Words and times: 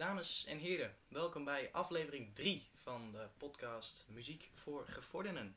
Dames 0.00 0.44
en 0.48 0.58
heren, 0.58 0.94
welkom 1.08 1.44
bij 1.44 1.68
aflevering 1.72 2.34
3 2.34 2.68
van 2.74 3.12
de 3.12 3.28
podcast 3.36 4.06
Muziek 4.08 4.50
voor 4.54 4.86
Gevorderden. 4.86 5.56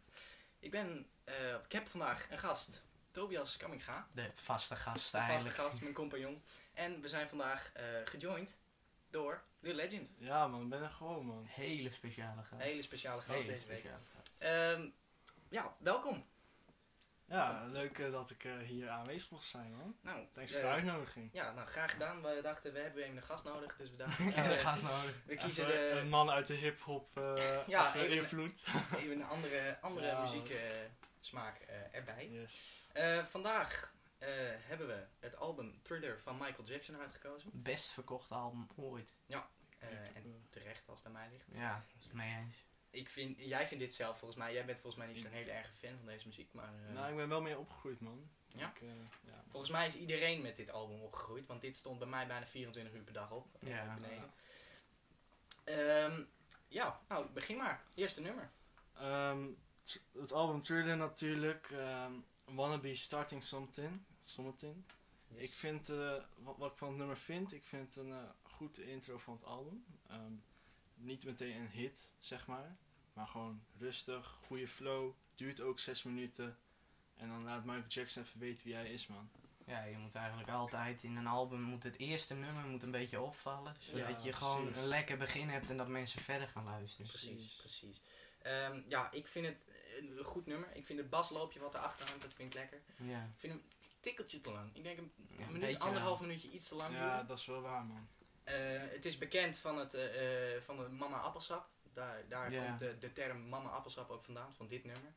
Ik 0.59 0.71
ben, 0.71 1.07
eh, 1.23 1.53
ik 1.65 1.71
heb 1.71 1.87
vandaag 1.87 2.31
een 2.31 2.37
gast, 2.37 2.83
Tobias 3.11 3.57
Kamminga, 3.57 4.07
De 4.11 4.29
vaste 4.33 4.75
gast 4.75 4.95
de 4.95 5.01
vaste 5.01 5.17
eigenlijk. 5.17 5.55
gast, 5.55 5.81
mijn 5.81 5.93
compagnon. 5.93 6.43
En 6.73 7.01
we 7.01 7.07
zijn 7.07 7.27
vandaag 7.29 7.71
eh 7.73 7.85
gejoind 8.05 8.57
door 9.09 9.43
The 9.61 9.73
Legend. 9.73 10.11
Ja 10.17 10.47
man, 10.47 10.61
ik 10.61 10.69
ben 10.69 10.81
er 10.81 10.89
gewoon 10.89 11.25
man. 11.25 11.45
Hele 11.45 11.91
speciale 11.91 12.43
gast. 12.43 12.61
Hele 12.61 12.81
speciale 12.81 13.21
gast 13.21 13.39
Hele 13.39 13.53
deze 13.53 13.67
week. 13.67 13.83
gast. 13.83 14.31
Ehm, 14.37 14.89
ja, 15.49 15.75
welkom. 15.79 16.25
Ja, 17.33 17.65
leuk 17.71 17.99
eh, 17.99 18.11
dat 18.11 18.29
ik 18.29 18.43
eh, 18.43 18.57
hier 18.57 18.89
aanwezig 18.89 19.29
mocht 19.29 19.43
zijn 19.43 19.75
man. 19.75 19.95
Nou, 20.01 20.25
Thanks 20.31 20.51
eh, 20.51 20.59
voor 20.59 20.69
de 20.69 20.75
uitnodiging. 20.75 21.29
Ja, 21.33 21.51
nou 21.51 21.67
graag 21.67 21.91
gedaan. 21.91 22.21
We 22.21 22.39
dachten, 22.41 22.73
we 22.73 22.79
hebben 22.79 23.03
even 23.03 23.17
een 23.17 23.23
gast 23.23 23.43
nodig, 23.43 23.75
dus 23.77 23.89
we 23.89 23.95
dachten, 23.95 24.25
we 24.25 24.31
kiezen, 24.31 24.51
een 24.53 24.59
gast 24.59 24.83
nodig. 24.83 25.15
we 25.25 25.35
kiezen 25.35 25.65
Even 25.67 25.95
de, 25.95 25.99
een 25.99 26.09
man 26.09 26.29
uit 26.29 26.47
de 26.47 26.53
hip-hop 26.53 27.17
eh 27.17 27.67
Ja, 27.67 27.95
even 27.95 28.09
invloed. 28.17 28.63
even 28.97 29.11
een 29.19 29.25
andere, 29.25 29.77
andere 29.81 30.05
Ja. 30.05 30.21
muzieksmaak 30.21 31.59
eh 31.59 31.95
erbij. 31.95 32.29
Yes. 32.29 32.87
Eh, 32.93 33.23
vandaag 33.23 33.93
eh, 34.17 34.29
hebben 34.59 34.87
we 34.87 35.05
het 35.19 35.35
album 35.37 35.81
Thriller 35.81 36.19
van 36.21 36.37
Michael 36.37 36.67
Jackson 36.67 36.97
uitgekozen. 36.97 37.49
Best 37.53 37.91
verkochte 37.91 38.33
album 38.33 38.67
ooit. 38.75 39.13
Eh, 39.27 39.89
heb, 39.89 40.15
en 40.15 40.45
terecht 40.49 40.83
als 40.89 40.97
het 40.97 41.07
aan 41.07 41.13
mij 41.13 41.29
ligt. 41.31 41.45
Ja, 41.51 41.73
dat 41.73 41.97
is 41.99 42.03
het 42.03 42.13
mee 42.13 42.35
eens. 42.35 42.55
Ik 42.93 43.09
vind, 43.09 43.37
jij 43.39 43.67
vindt 43.67 43.83
dit 43.83 43.93
zelf 43.93 44.17
volgens 44.17 44.39
mij, 44.39 44.53
jij 44.53 44.65
bent 44.65 44.79
volgens 44.79 45.03
mij 45.03 45.13
niet 45.13 45.21
zo'n 45.23 45.31
hele 45.31 45.51
erge 45.51 45.71
fan 45.71 45.97
van 45.97 46.05
deze 46.05 46.27
muziek, 46.27 46.53
maar 46.53 46.73
eh, 46.87 46.93
Nou, 46.93 47.09
ik 47.11 47.15
ben 47.15 47.29
wel 47.29 47.41
mee 47.41 47.57
opgegroeid 47.57 47.99
man. 47.99 48.29
Ja? 48.47 48.69
Ik, 48.69 48.81
eh, 48.81 48.87
ja. 49.25 49.43
volgens 49.47 49.71
mij 49.71 49.87
is 49.87 49.95
iedereen 49.95 50.41
met 50.41 50.55
dit 50.55 50.71
album 50.71 51.01
opgegroeid, 51.01 51.47
want 51.47 51.61
dit 51.61 51.77
stond 51.77 51.99
bij 51.99 52.07
mij 52.07 52.27
bijna 52.27 52.47
24 52.47 52.93
uur 52.93 53.01
per 53.03 53.13
dag 53.13 53.31
op. 53.31 53.47
eh, 53.59 53.69
Ja. 53.69 53.93
beneden. 53.93 54.31
Ehm, 55.63 56.23
ja, 56.67 57.01
nou 57.07 57.29
begin 57.29 57.57
maar. 57.57 57.83
Eerste 57.95 58.21
nummer. 58.21 58.51
T- 59.81 60.01
het 60.11 60.31
album 60.31 60.61
Thriller 60.61 60.97
natuurlijk. 60.97 61.69
ehm 61.71 62.11
Wanna 62.45 62.77
Be 62.77 62.95
Starting 62.95 63.43
Something. 63.43 64.01
Something. 64.23 64.83
Ik 65.33 65.51
vind, 65.51 65.89
eh, 65.89 66.23
wat, 66.35 66.57
wat 66.57 66.71
ik 66.71 66.77
van 66.77 66.87
het 66.87 66.97
nummer 66.97 67.17
vind, 67.17 67.53
ik 67.53 67.63
vind 67.63 67.95
het 67.95 68.05
een 68.05 68.31
goede 68.41 68.85
intro 68.91 69.17
van 69.17 69.33
het 69.33 69.43
album. 69.43 69.85
Ehm, 70.07 70.31
niet 70.95 71.25
meteen 71.25 71.55
een 71.61 71.69
hit, 71.69 72.09
zeg 72.19 72.47
maar. 72.47 72.75
Maar 73.13 73.27
gewoon 73.27 73.63
rustig, 73.79 74.37
goede 74.45 74.67
flow. 74.67 75.11
Duurt 75.35 75.61
ook 75.61 75.79
zes 75.79 76.03
minuten. 76.03 76.57
En 77.15 77.27
dan 77.29 77.43
laat 77.43 77.63
Michael 77.65 77.87
Jackson 77.87 78.23
even 78.23 78.39
weten 78.39 78.65
wie 78.65 78.75
hij 78.75 78.89
is, 78.93 79.07
man. 79.07 79.29
Ja, 79.65 79.83
je 79.83 79.97
moet 79.97 80.15
eigenlijk 80.15 80.49
altijd 80.49 81.03
in 81.03 81.15
een 81.15 81.27
album, 81.27 81.61
moet 81.61 81.83
het 81.83 81.97
eerste 81.97 82.33
nummer 82.33 82.63
moet 82.65 82.83
een 82.83 82.91
beetje 82.91 83.21
opvallen. 83.21 83.75
Zodat 83.79 84.17
Ja, 84.19 84.25
je 84.25 84.33
gewoon 84.33 84.63
precies. 84.65 84.81
een 84.81 84.87
lekker 84.87 85.17
begin 85.17 85.49
hebt 85.49 85.69
en 85.69 85.77
dat 85.77 85.87
mensen 85.87 86.21
verder 86.21 86.47
gaan 86.47 86.63
luisteren. 86.63 87.07
Precies, 87.07 87.55
Precies. 87.55 88.01
Ehm, 88.41 88.81
ja, 88.87 89.11
ik 89.11 89.27
vind 89.27 89.45
het 89.45 89.67
een 89.99 90.23
goed 90.23 90.45
nummer. 90.45 90.75
Ik 90.75 90.85
vind 90.85 90.99
het 90.99 91.09
basloopje 91.09 91.59
wat 91.59 91.73
erachter 91.73 92.07
hangt, 92.07 92.21
dat 92.21 92.33
vind 92.33 92.53
ik 92.53 92.59
lekker. 92.59 92.81
Ja, 92.97 93.23
Ik 93.23 93.39
vind 93.39 93.53
hem 93.53 93.61
een 93.61 93.71
tikkeltje 93.99 94.41
te 94.41 94.51
lang. 94.51 94.69
Ik 94.75 94.83
denk 94.83 94.97
een, 94.97 95.11
Ja, 95.37 95.45
een 95.45 95.51
minuut, 95.51 95.79
anderhalf 95.79 96.19
wel. 96.19 96.27
minuutje 96.27 96.49
iets 96.49 96.67
te 96.67 96.75
lang. 96.75 96.93
Ja, 96.95 97.09
duren. 97.11 97.27
dat 97.27 97.37
is 97.39 97.45
wel 97.45 97.61
waar, 97.61 97.85
man. 97.85 98.07
Eh, 98.43 98.82
het 99.03 99.11
is 99.11 99.17
bekend 99.17 99.59
van, 99.59 99.77
het, 99.77 99.93
eh, 99.93 100.55
eh, 100.55 100.61
van 100.61 100.77
de 100.77 100.89
Mama 100.89 101.17
Appelsap. 101.17 101.69
Daar, 101.93 102.27
daar 102.27 102.51
komt 102.51 102.79
de, 102.79 102.97
de 102.97 103.13
term 103.13 103.49
Mama 103.49 103.69
Appelsap 103.69 104.09
ook 104.09 104.23
vandaan, 104.23 104.53
van 104.53 104.67
dit 104.67 104.83
nummer. 104.83 105.13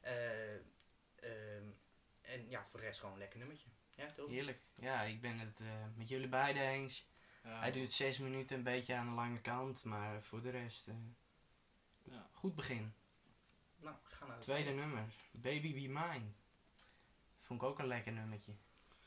Eh, 0.00 0.54
ehm, 0.54 1.64
en 2.20 2.48
ja, 2.48 2.66
voor 2.66 2.80
de 2.80 2.86
rest 2.86 2.98
gewoon 2.98 3.14
een 3.14 3.20
lekker 3.20 3.38
nummertje. 3.38 3.68
Ja, 3.96 4.10
toch? 4.10 4.30
heerlijk. 4.30 4.60
Ja, 4.74 5.02
ik 5.02 5.20
ben 5.20 5.38
het 5.38 5.60
eh, 5.60 5.66
met 5.94 6.08
jullie 6.08 6.28
beiden 6.28 6.62
eens. 6.62 7.08
Ja, 7.42 7.58
Hij 7.58 7.72
duurt 7.72 7.92
zes 7.92 8.18
minuten, 8.18 8.56
een 8.56 8.62
beetje 8.62 8.94
aan 8.94 9.08
de 9.08 9.14
lange 9.14 9.40
kant, 9.40 9.84
maar 9.84 10.22
voor 10.22 10.42
de 10.42 10.50
rest, 10.50 10.88
eh, 10.88 10.94
ja. 12.02 12.28
goed 12.32 12.54
begin. 12.54 12.94
Nou, 13.76 13.96
ga 14.02 14.26
naar 14.26 14.34
het 14.34 14.44
Tweede 14.44 14.70
nummer, 14.70 15.14
Baby 15.30 15.72
Be 15.72 15.88
Mine. 15.88 16.32
Vond 17.40 17.62
ik 17.62 17.68
ook 17.68 17.78
een 17.78 17.86
lekker 17.86 18.12
nummertje. 18.12 18.52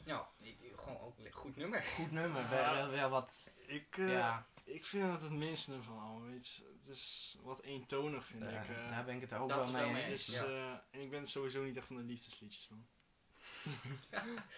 Ja, 0.07 0.27
ik- 0.41 0.59
ik- 0.61 0.77
gewoon 0.79 0.99
ook 0.99 1.17
een 1.19 1.31
goed 1.31 1.55
nummer. 1.55 1.83
Goed 1.83 2.11
nummer, 2.11 2.41
Ja. 2.41 2.73
wel, 2.73 2.89
wel, 2.89 3.09
wat, 3.09 3.51
Ik, 3.67 3.97
eh, 3.97 4.11
ja, 4.11 4.47
ik 4.63 4.85
vind 4.85 5.11
het 5.11 5.21
het 5.21 5.31
minste 5.31 5.81
van 5.83 5.99
allemaal. 5.99 6.21
Weet 6.21 6.47
je. 6.47 6.75
Het 6.79 6.87
is 6.87 7.37
wat 7.43 7.61
eentonig, 7.61 8.25
vind 8.25 8.41
daar, 8.41 8.69
ik. 8.69 8.75
eh. 8.77 8.89
daar 8.89 9.05
ben 9.05 9.15
ik 9.15 9.21
het 9.21 9.33
ook 9.33 9.49
dat 9.49 9.69
wel 9.71 9.89
mee 9.89 10.03
eens. 10.03 10.27
is, 10.29 10.35
Ja. 10.35 10.43
eh, 10.45 10.71
en 10.91 11.01
ik 11.01 11.09
ben 11.09 11.25
sowieso 11.25 11.63
niet 11.63 11.77
echt 11.77 11.87
van 11.87 11.95
de 11.95 12.01
liefdesliedjes, 12.03 12.67
man. 12.67 12.87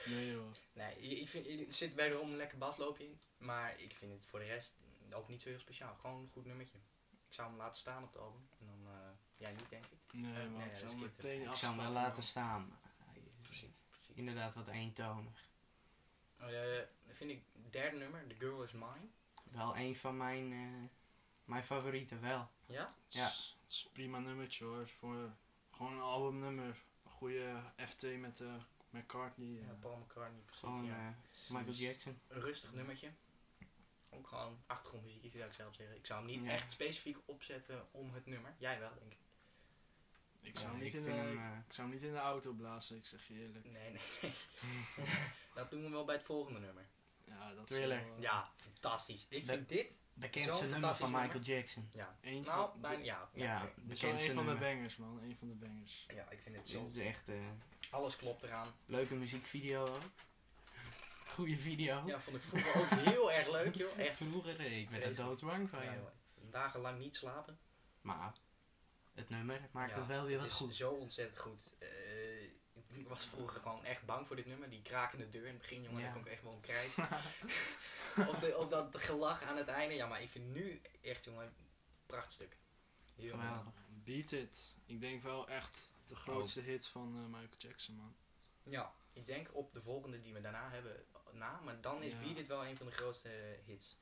nee, 0.05 0.31
joh. 0.31 0.51
Nee, 0.73 0.95
ik 0.97 1.29
vind, 1.29 1.45
er 1.47 1.73
zit 1.73 1.93
wederom 1.93 2.29
een 2.29 2.35
lekker 2.38 2.57
basloopje 2.57 3.03
in. 3.05 3.19
Maar 3.38 3.79
ik 3.79 3.95
vind 3.95 4.11
het 4.13 4.25
voor 4.25 4.39
de 4.39 4.45
rest 4.45 4.75
ook 5.13 5.27
niet 5.27 5.41
zo 5.41 5.49
heel 5.49 5.59
speciaal. 5.59 5.95
Gewoon 5.95 6.21
een 6.21 6.29
goed 6.29 6.45
nummertje. 6.45 6.77
Ik 7.27 7.33
zou 7.35 7.47
hem 7.49 7.57
laten 7.57 7.79
staan 7.79 8.03
op 8.03 8.13
het 8.13 8.21
album. 8.21 8.47
En 8.59 8.65
dan, 8.65 8.93
eh, 8.93 9.09
jij 9.38 9.51
niet 9.51 9.69
denk 9.69 9.85
ik. 9.85 10.13
Nee, 10.13 10.31
nee, 10.31 10.47
man. 10.49 10.59
dat 10.59 10.67
ik 10.69 10.75
zou 10.75 10.95
meteen 10.97 11.41
Ik 11.41 11.55
zou 11.55 11.73
hem 11.73 11.83
wel 11.83 11.91
laten 11.91 12.23
staan. 12.23 12.67
maar 12.67 12.91
hij 13.13 13.21
is 13.21 13.31
Precies, 13.41 13.69
precies. 13.89 14.09
Inderdaad 14.19 14.53
wat 14.56 14.68
eentonig. 14.68 15.47
Eh, 16.38 16.47
vind 17.09 17.31
ik 17.31 17.41
het 17.63 17.72
derde 17.74 17.97
nummer, 17.97 18.28
The 18.28 18.35
Girl 18.35 18.63
Is 18.63 18.72
Mine. 18.72 19.07
Wel 19.52 19.78
een 19.78 19.96
van 19.96 20.18
mijn, 20.18 20.52
eh, 20.53 20.90
mijn 21.46 21.63
favorieten, 21.63 22.22
wel. 22.22 22.50
Ja? 22.66 22.85
Het 23.03 23.13
Ja. 23.13 23.28
is- 23.28 23.57
Het 23.63 23.72
is 23.78 23.84
een 23.85 23.91
prima 23.91 24.19
nummertje 24.19 24.63
hoor. 24.66 24.88
Voor 24.88 25.31
gewoon 25.72 25.91
een 25.94 26.02
albumnummer. 26.02 26.66
Een 27.06 27.12
goede 27.12 27.62
FT 27.88 28.03
met 28.19 28.41
eh 28.41 28.53
McCartney. 28.90 29.47
Ja, 29.47 29.62
eh. 29.69 29.80
Paul 29.80 29.97
McCartney, 29.97 30.41
precies. 30.41 30.59
Gewoon 30.63 30.86
ja. 30.86 31.16
Michael. 31.50 31.72
Jackson. 31.74 32.19
Een 32.28 32.41
rustig 32.41 32.74
nummertje. 32.74 33.12
Ook 34.09 34.28
gewoon 34.28 34.57
achtergrondmuziek 34.68 35.31
zou 35.31 35.44
ik 35.44 35.53
zelf 35.53 35.75
zeggen. 35.75 35.96
Ik 35.96 36.06
zou 36.06 36.19
hem 36.19 36.30
niet 36.31 36.44
Ja. 36.44 36.50
echt 36.51 36.72
specifiek 36.72 37.18
opzetten 37.25 37.88
om 37.91 38.13
het 38.13 38.25
nummer. 38.25 38.56
Jij 38.57 38.80
wel, 38.80 38.91
denk 39.00 39.12
ik. 39.12 39.18
Ik 40.41 40.57
zou, 40.57 40.67
Ja, 40.67 40.73
hem 40.75 40.83
niet 40.83 40.94
ik 40.94 41.00
in 41.00 41.05
de, 41.05 41.11
hem, 41.11 41.38
eh, 41.38 41.57
ik 41.67 41.73
zou 41.73 41.88
hem 41.88 41.95
niet 41.97 42.05
in 42.05 42.11
de 42.13 42.19
auto 42.19 42.51
blazen, 42.53 42.97
ik 42.97 43.05
zeg 43.05 43.27
je 43.27 43.33
eerlijk. 43.33 43.66
Nee, 43.66 43.73
nee, 43.91 44.01
nee. 44.22 44.33
dat 45.55 45.72
doen 45.72 45.83
we 45.83 45.89
wel 45.89 46.05
bij 46.05 46.16
het 46.16 46.23
volgende 46.25 46.59
nummer. 46.59 46.85
Ja, 47.25 47.53
dat 47.53 47.67
Thriller. 47.67 48.05
wel, 48.05 48.16
eh, 48.16 48.22
Ja, 48.22 48.50
fantastisch. 48.55 49.25
Ik 49.29 49.45
De- 49.45 49.51
vind 49.53 49.69
dit... 49.69 50.00
Bekendste 50.13 50.66
nummer 50.66 50.95
van 50.95 51.11
Michael 51.11 51.39
Jackson. 51.44 51.89
Ja. 51.94 52.17
Eén 52.22 52.41
Nou, 52.41 52.69
van, 52.72 52.81
bijna, 52.81 53.03
ja. 53.03 53.29
Ja, 53.33 53.59
dit 53.61 53.69
is 53.69 53.75
wel 53.75 53.85
bekendste 53.88 54.29
een 54.29 54.35
van 54.35 54.45
de 54.45 54.51
nummer. 54.51 54.69
bangers, 54.69 54.97
man. 54.97 55.19
Een 55.22 55.35
van 55.39 55.47
de 55.47 55.53
bangers. 55.53 56.05
Ja, 56.13 56.29
ik 56.29 56.41
vind 56.41 56.56
het 56.56 56.66
Dit 56.66 56.73
zo. 56.73 56.83
is 56.83 56.95
echt 57.07 57.29
eh 57.29 57.35
Alles 57.89 58.16
klopt 58.16 58.44
eraan. 58.44 58.67
leuke 58.85 59.16
muziekvideo 59.16 59.85
ook. 59.85 60.01
Goeie 61.27 61.59
video. 61.59 62.03
Ja, 62.06 62.19
vond 62.19 62.35
ik 62.35 62.41
vroeger 62.41 62.81
ook 62.81 62.89
heel 62.89 63.31
erg 63.31 63.50
leuk, 63.50 63.75
joh. 63.75 63.97
Echt. 64.00 64.16
Vroeger, 64.16 64.59
eh, 64.59 64.79
ik 64.79 64.89
ben 64.89 65.01
er 65.01 65.16
doodsbang 65.16 65.69
van. 65.69 65.83
Ja, 65.83 65.94
joh. 65.94 66.07
Dagenlang 66.51 67.00
niet 67.00 67.16
slapen. 67.16 67.59
Maar 68.01 68.33
het 69.19 69.30
nummer 69.30 69.69
maakt 69.72 69.91
Ja, 69.91 69.97
het 69.97 70.07
wel 70.07 70.25
weer 70.25 70.34
wat 70.35 70.44
Het 70.44 70.52
is 70.52 70.57
goed. 70.57 70.75
zo 70.75 70.91
ontzettend 70.91 71.40
goed. 71.40 71.75
Eh, 71.80 72.44
ik 72.97 73.07
was 73.07 73.25
vroeger 73.25 73.62
gewoon 73.62 73.85
echt 73.85 74.06
bang 74.06 74.28
voor 74.28 74.35
dit 74.35 74.46
nummer. 74.46 74.69
Die 74.69 74.81
krakende 74.81 75.30
deur 75.30 75.46
in 75.46 75.50
het 75.53 75.62
begin, 75.62 75.84
jongen, 75.84 76.00
Ja. 76.00 76.03
daar 76.06 76.13
kon 76.13 76.22
ik 76.25 76.31
echt 76.31 76.44
wel 76.44 76.52
om 76.52 76.62
krijgen. 76.62 77.03
of, 78.30 78.40
de, 78.40 78.57
of 78.57 78.69
dat 78.69 78.97
gelach 78.97 79.41
aan 79.44 79.57
het 79.57 79.68
einde. 79.68 79.96
Ja, 79.96 80.07
maar 80.07 80.22
ik 80.22 80.30
vind 80.30 80.53
nu 80.53 80.81
echt, 81.02 81.25
jongen, 81.25 81.46
een 81.46 81.53
prachtstuk. 82.06 82.57
Heel. 83.16 83.31
Geweldig. 83.31 83.74
Beat 84.03 84.31
It. 84.31 84.75
Ik 84.85 85.02
denk 85.02 85.22
wel 85.24 85.47
echt 85.50 85.90
de 86.07 86.16
grootste 86.16 86.62
hit 86.62 86.88
van 86.88 87.16
eh, 87.18 87.25
Michael 87.25 87.57
Jackson, 87.57 87.96
man. 87.96 88.16
Ja, 88.63 88.94
ik 89.13 89.25
denk 89.28 89.50
op 89.53 89.74
de 89.74 89.81
volgende 89.81 90.22
die 90.22 90.34
we 90.34 90.41
daarna 90.41 90.69
hebben 90.69 91.06
na. 91.31 91.59
Maar 91.63 91.81
dan 91.81 92.03
is 92.03 92.12
Ja. 92.12 92.19
Beat 92.19 92.38
It 92.38 92.47
wel 92.47 92.66
een 92.66 92.78
van 92.78 92.86
de 92.86 92.91
grootste 92.91 93.59
hits. 93.66 93.97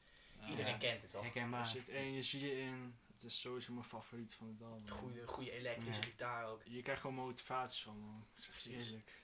Iedereen 0.49 0.71
Ja. 0.71 0.77
kent 0.77 1.01
het 1.01 1.15
al. 1.15 1.23
Er 1.53 1.67
zit 1.67 1.87
energie 1.87 2.59
in. 2.59 2.97
Het 3.17 3.25
is 3.25 3.39
sowieso 3.39 3.73
mijn 3.73 3.85
favoriet 3.85 4.33
van 4.35 4.47
het 4.47 4.61
album. 4.67 4.89
Goede, 4.89 5.27
goede 5.27 5.51
elektrische 5.51 6.01
Ja. 6.01 6.07
gitaar 6.07 6.45
ook. 6.45 6.61
Je 6.65 6.81
krijgt 6.81 7.01
gewoon 7.01 7.15
motivatie 7.15 7.83
van, 7.83 7.99
man. 7.99 8.25
Ik 8.35 8.43
zeg 8.43 8.57
je 8.59 8.69
eerlijk. 8.69 9.21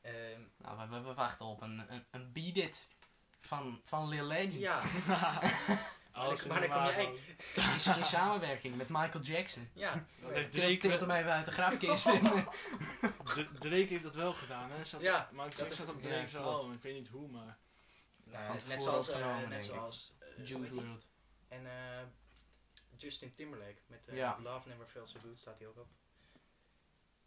Ehm, 0.00 0.40
Nou, 0.56 0.78
we, 0.78 0.96
we, 0.96 1.02
we 1.02 1.14
wachten 1.14 1.46
op 1.46 1.60
een, 1.62 1.92
een, 1.92 2.04
een 2.10 2.32
Beat 2.32 2.56
It 2.56 2.86
van, 3.40 3.80
van 3.84 4.08
Lil 4.08 4.24
Legend. 4.26 4.52
ja, 4.52 4.80
Alles 6.12 6.46
maar 6.46 6.62
in 6.62 6.70
dan 6.70 6.78
kom 6.82 6.90
jij. 6.90 7.04
In, 7.04 7.96
in 7.96 8.04
samenwerking 8.04 8.76
met 8.76 8.88
Michael 8.88 9.24
Jackson. 9.24 9.68
ja. 9.72 10.04
Dat 10.20 10.30
heeft 10.32 10.52
Drake 10.52 10.76
tilt 10.76 11.00
hem 11.00 11.10
even 11.10 11.32
uit 11.32 11.44
de 11.44 11.52
grafkist. 11.52 12.06
in. 12.14 12.22
Drake 13.58 13.86
heeft 13.86 14.02
dat 14.02 14.14
wel 14.14 14.32
gedaan, 14.32 14.70
hè? 14.70 14.84
Staat, 14.84 15.00
Ja, 15.02 15.28
Michael 15.32 15.48
Jackson 15.56 15.72
staat 15.72 15.88
op 15.88 16.00
ja, 16.02 16.08
Drake 16.08 16.28
zijn 16.28 16.42
klopt. 16.42 16.56
album. 16.62 16.72
Ik 16.76 16.82
weet 16.82 16.94
niet 16.94 17.08
hoe, 17.08 17.28
maar... 17.30 17.58
Nou, 18.24 18.58
net 18.68 18.82
zoals, 18.82 19.08
eh, 19.08 19.48
net 19.48 19.64
zoals 19.64 20.12
hoe 20.36 20.44
Juice? 20.44 20.74
WRLD. 20.74 21.06
En 21.48 21.66
eh, 21.66 22.02
Justin 22.98 23.34
Timberlake 23.34 23.80
met 23.86 24.06
eh, 24.08 24.16
Ja. 24.16 24.38
Love 24.40 24.68
Never 24.68 24.86
Felt 24.86 25.08
So 25.08 25.18
Good 25.20 25.40
staat 25.40 25.58
hij 25.58 25.66
ook 25.68 25.76
op. 25.78 25.88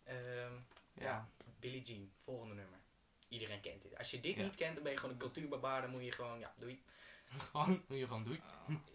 Ehm, 0.03 0.53
Ja. 0.93 1.03
Ja. 1.05 1.29
Billie 1.59 1.81
Jean, 1.81 2.11
volgende 2.15 2.53
nummer. 2.55 2.79
Iedereen 3.27 3.61
kent 3.61 3.81
dit. 3.81 3.97
Als 3.97 4.11
je 4.11 4.19
dit 4.19 4.35
Ja. 4.35 4.43
niet 4.43 4.55
kent, 4.55 4.73
dan 4.73 4.83
ben 4.83 4.91
je 4.91 4.97
gewoon 4.97 5.13
een 5.13 5.19
cultuurbarbaar. 5.21 5.81
Dan 5.81 5.91
moet 5.91 6.03
je 6.03 6.11
gewoon, 6.11 6.39
ja, 6.39 6.53
doei. 6.57 6.83
Gewoon, 7.51 7.83
hoe 7.87 7.97
je 7.97 8.07
gewoon 8.07 8.23
doet. 8.23 8.39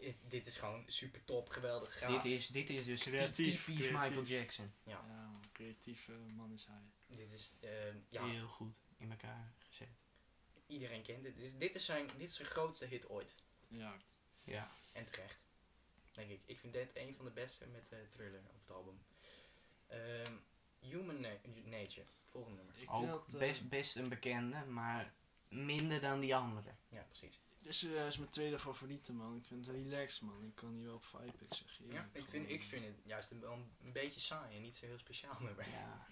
Eh, 0.00 0.12
dit 0.28 0.46
is 0.46 0.56
gewoon 0.56 0.84
super 0.86 1.24
top, 1.24 1.48
geweldig, 1.48 1.98
gaaf. 1.98 2.22
Dit 2.22 2.32
is, 2.32 2.46
dit 2.48 2.70
is 2.70 2.84
dus 2.84 3.02
Creatief, 3.02 3.64
typisch 3.64 3.90
Michael. 3.90 4.22
Jackson. 4.22 4.72
Ja, 4.82 4.92
Ja, 5.08 5.26
man, 5.26 5.44
creatieve 5.52 6.12
man 6.12 6.52
is 6.52 6.66
hij. 6.66 7.16
dit 7.16 7.32
is, 7.32 7.52
ehm, 7.60 7.96
ja, 8.08 8.24
Heel 8.26 8.48
goed 8.48 8.74
in 8.96 9.10
elkaar 9.10 9.52
gezet. 9.58 10.04
iedereen 10.66 11.02
kent 11.02 11.22
dit. 11.22 11.36
Dit 11.36 11.44
is, 11.46 11.56
dit, 11.56 11.74
is 11.74 11.84
zijn, 11.84 12.06
dit 12.16 12.28
is 12.28 12.34
zijn 12.36 12.48
grootste 12.48 12.84
hit 12.84 13.08
ooit. 13.08 13.34
Ja, 13.68 13.96
Ja. 14.44 14.68
En 14.92 15.04
terecht. 15.04 15.44
Denk 16.16 16.30
ik. 16.30 16.40
Ik 16.46 16.58
vind 16.58 16.72
dit 16.72 16.90
een 16.96 17.14
van 17.14 17.24
de 17.24 17.30
beste 17.30 17.66
met 17.66 17.92
eh 17.92 17.98
Thriller 18.10 18.40
op 18.46 18.60
het 18.66 18.76
album. 18.76 18.98
Ehm, 19.86 20.32
Human 20.78 21.20
Na- 21.20 21.40
Nature. 21.64 22.06
Volgende 22.24 22.56
nummer. 22.56 22.74
Ik 22.82 22.90
Ook 22.90 22.98
vind 22.98 23.10
dat, 23.10 23.38
best, 23.40 23.68
best 23.68 23.96
een 23.96 24.08
bekende, 24.08 24.64
maar 24.64 25.12
minder 25.48 26.00
dan 26.00 26.20
die 26.20 26.36
andere. 26.36 26.70
Ja, 26.88 27.02
precies. 27.02 27.40
Dit 27.58 27.72
is, 27.72 27.84
eh, 27.84 28.06
is 28.06 28.18
mijn 28.18 28.30
tweede 28.30 28.58
favoriete, 28.58 29.12
man. 29.12 29.36
Ik 29.36 29.44
vind 29.46 29.66
het 29.66 29.74
relaxed, 29.76 30.20
man. 30.22 30.44
Ik 30.44 30.54
kan 30.54 30.74
hier 30.74 30.84
wel 30.86 30.94
op 30.94 31.04
vibe, 31.04 31.32
ik 31.44 31.54
zeg 31.54 31.72
je 31.78 31.84
Ja, 31.90 32.08
ik 32.12 32.28
vind, 32.28 32.50
ik 32.50 32.62
vind 32.62 32.84
het 32.84 32.94
juist 33.04 33.30
een, 33.30 33.40
wel 33.40 33.52
een 33.52 33.92
beetje 33.92 34.20
saai 34.20 34.56
en 34.56 34.62
niet 34.62 34.76
zo 34.76 34.86
heel 34.86 34.98
speciaal 34.98 35.40
nummer. 35.42 35.68
Ja. 35.68 36.06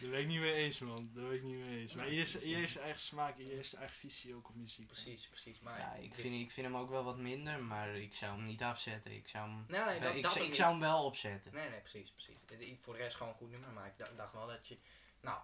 Daar 0.00 0.10
ben 0.10 0.20
ik 0.20 0.26
niet 0.26 0.40
mee 0.40 0.52
eens, 0.52 0.78
man. 0.78 1.10
Daar 1.14 1.24
ben 1.24 1.34
ik 1.34 1.42
niet 1.42 1.56
mee 1.58 1.78
eens. 1.80 1.94
Maar 1.94 2.04
ieder 2.08 2.20
is- 2.20 2.32
dat 2.32 2.42
is- 2.42 2.72
zijn 2.72 2.84
eigen 2.84 3.00
smaak, 3.02 3.36
ieder 3.38 3.54
heeft 3.54 3.68
zijn 3.68 3.80
eigen 3.80 3.98
visie 4.00 4.34
ook 4.34 4.48
op 4.48 4.54
muziek. 4.54 4.86
Precies, 4.86 5.26
precies. 5.26 5.60
Maar 5.60 5.78
ja, 5.78 5.92
ik 5.94 6.14
vind, 6.14 6.34
ik 6.34 6.50
vind 6.50 6.66
hem 6.66 6.76
ook 6.76 6.90
wel 6.90 7.04
wat 7.04 7.16
minder, 7.18 7.62
maar 7.64 7.96
ik 7.96 8.14
zou 8.14 8.36
hem 8.36 8.46
niet 8.46 8.62
afzetten. 8.62 9.12
Ik 9.12 9.28
zou 9.28 9.48
hem, 9.48 9.64
Nee, 9.68 9.80
nee, 9.84 10.00
dat, 10.00 10.14
ik, 10.14 10.22
dat 10.22 10.36
ik 10.40 10.54
zou 10.54 10.70
hem 10.70 10.80
wel 10.80 11.04
opzetten. 11.04 11.52
Nee, 11.54 11.68
nee, 11.68 11.80
precies, 11.80 12.10
precies. 12.10 12.34
Ik- 12.68 12.78
Voor 12.80 12.94
de 12.94 13.00
rest 13.02 13.16
gewoon 13.16 13.32
een 13.32 13.38
goed 13.38 13.50
nummer, 13.50 13.70
maar 13.70 13.86
ik 13.86 13.92
dacht, 13.98 14.16
dacht 14.16 14.32
wel 14.32 14.46
dat 14.46 14.68
je... 14.68 14.76
Nou, 15.20 15.38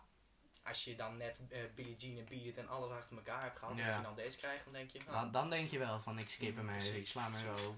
als 0.62 0.84
je 0.84 0.96
dan 0.96 1.16
net 1.16 1.42
eh 1.48 1.60
Billie 1.74 1.96
Jean 1.96 2.18
en 2.18 2.24
Beat 2.24 2.44
It 2.44 2.58
en 2.58 2.68
alles 2.68 2.90
achter 2.90 3.16
elkaar 3.16 3.42
hebt 3.42 3.58
gehad... 3.58 3.78
en 3.78 3.86
als 3.86 3.96
je 3.96 4.02
dan 4.02 4.14
deze 4.24 4.36
krijgt, 4.36 4.64
dan 4.64 4.72
denk 4.72 4.90
je... 4.90 4.98
Nou, 5.06 5.12
Dan, 5.20 5.30
dan 5.32 5.50
denk 5.50 5.70
je 5.70 5.78
wel 5.78 6.00
van 6.00 6.18
ik 6.18 6.30
skip 6.30 6.56
hem 6.56 6.68
even, 6.70 6.96
ik 6.98 7.06
sla 7.06 7.30
hem 7.30 7.34
er 7.46 7.52
over. 7.52 7.74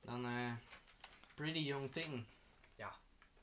Dan 0.00 0.26
eh 0.26 0.52
Pretty 1.34 1.58
Young 1.58 1.92
Thing. 1.92 2.24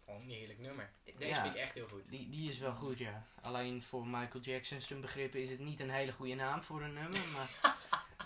Gewoon 0.05 0.21
een 0.21 0.29
heerlijk 0.29 0.59
nummer. 0.59 0.93
Deze 1.03 1.25
Ja. 1.25 1.41
vind 1.41 1.55
ik 1.55 1.61
echt 1.61 1.73
heel 1.73 1.87
goed. 1.87 2.09
Die, 2.09 2.29
die 2.29 2.49
is 2.49 2.57
wel 2.59 2.73
goed, 2.73 2.97
ja. 2.97 3.27
Alleen 3.41 3.83
voor 3.83 4.07
Michael 4.07 4.43
Jackson 4.43 4.81
zijn 4.81 5.01
begrippen 5.01 5.41
is 5.41 5.49
het 5.49 5.59
niet 5.59 5.79
een 5.79 5.89
hele 5.89 6.11
goede 6.11 6.35
naam 6.35 6.61
voor 6.61 6.81
een 6.81 6.93
nummer. 6.93 7.27
Maar 7.33 7.75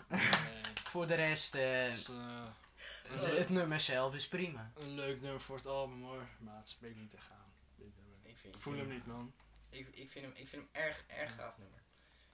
Nee, 0.09 0.63
voor 0.91 1.07
de 1.07 1.15
rest, 1.15 1.55
eh, 1.55 1.81
het 1.81 1.91
is 1.91 2.09
eh, 2.09 2.45
het, 3.07 3.25
het 3.37 3.49
nummer 3.49 3.79
zelf 3.79 4.15
is 4.15 4.27
prima. 4.27 4.71
een 4.75 4.89
leuk 4.95 5.21
nummer 5.21 5.41
voor 5.41 5.55
het 5.55 5.65
album, 5.65 6.03
hoor. 6.03 6.27
Maar 6.39 6.57
het 6.57 6.69
spreekt 6.69 6.95
niet 6.97 7.13
echt 7.13 7.29
aan. 7.31 7.53
Dit 7.75 7.95
nummer. 7.95 8.17
Ik, 8.23 8.37
vind, 8.37 8.55
Ik 8.55 8.61
voel 8.61 8.77
hem 8.77 8.89
niet, 8.89 9.05
man. 9.05 9.33
Ik, 9.69 9.87
ik, 9.95 10.09
vind 10.11 10.25
hem, 10.25 10.33
ik 10.35 10.47
vind 10.47 10.61
hem 10.61 10.83
erg, 10.83 11.03
erg 11.07 11.35
gaaf 11.35 11.57
nummer. 11.57 11.81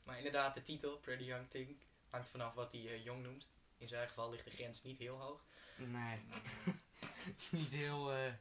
Maar 0.04 0.18
inderdaad, 0.18 0.54
de 0.54 0.62
titel, 0.62 0.98
Pretty 0.98 1.24
Young 1.24 1.50
Thing, 1.50 1.78
hangt 2.10 2.30
vanaf 2.30 2.54
wat 2.54 2.72
hij 2.72 2.82
eh, 2.82 3.04
jong 3.04 3.24
noemt. 3.24 3.48
In 3.78 3.88
zijn 3.88 4.08
geval 4.08 4.30
ligt 4.30 4.46
de 4.46 4.52
grens 4.52 4.84
niet 4.84 4.98
heel 4.98 5.18
hoog. 5.20 5.46
Nee. 5.76 6.20
is 7.38 7.52
niet 7.52 7.72
heel, 7.72 8.14
eh, 8.14 8.34